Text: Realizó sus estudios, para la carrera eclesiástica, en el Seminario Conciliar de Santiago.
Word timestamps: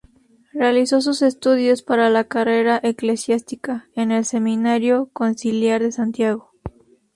Realizó 0.51 0.99
sus 0.99 1.21
estudios, 1.21 1.83
para 1.83 2.09
la 2.09 2.23
carrera 2.23 2.79
eclesiástica, 2.81 3.87
en 3.95 4.11
el 4.11 4.25
Seminario 4.25 5.11
Conciliar 5.13 5.83
de 5.83 5.91
Santiago. 5.91 6.53